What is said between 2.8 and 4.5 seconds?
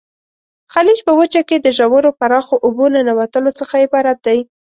ننوتلو څخه عبارت دی.